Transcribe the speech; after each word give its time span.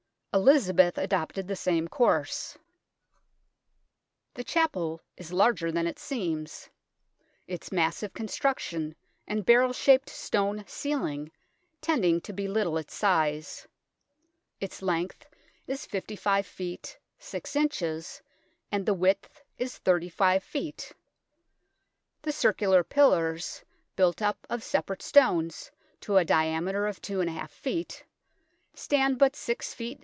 Elizabeth 0.33 0.97
adopted 0.97 1.45
the 1.49 1.57
same 1.57 1.89
course. 1.89 2.57
138 4.35 4.35
THE 4.35 4.43
TOWER 4.45 4.63
OF 4.63 4.75
LONDON 4.75 4.95
The 4.95 4.95
chapel 4.95 5.01
is 5.17 5.33
larger 5.37 5.71
than 5.73 5.87
it 5.87 5.99
seems, 5.99 6.69
its 7.47 7.71
massive 7.73 8.13
construction 8.13 8.95
and 9.27 9.45
barrel 9.45 9.73
shaped 9.73 10.09
stone 10.09 10.63
ceiling 10.65 11.31
tending 11.81 12.21
to 12.21 12.31
belittle 12.31 12.77
its 12.77 12.93
size. 12.95 13.67
Its 14.61 14.81
length 14.81 15.25
is 15.67 15.85
55 15.85 16.47
ft. 16.47 16.95
6 17.19 17.55
in., 17.57 18.01
and 18.71 18.85
the 18.85 18.93
width 18.93 19.43
is 19.57 19.79
35 19.79 20.45
ft. 20.45 20.93
The 22.21 22.31
circular 22.31 22.85
pillars, 22.85 23.63
built 23.97 24.21
up 24.21 24.47
of 24.49 24.63
separate 24.63 25.01
stones 25.01 25.71
to 25.99 26.15
a 26.15 26.23
diameter 26.23 26.87
of 26.87 27.01
two 27.01 27.19
and 27.19 27.29
a 27.29 27.33
half 27.33 27.51
feet, 27.51 28.05
stand 28.73 29.19
but 29.19 29.35
6 29.35 29.75
ft. 29.75 29.99